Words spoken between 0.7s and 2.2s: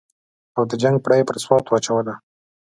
جنګ پړه یې پر سوات واچوله.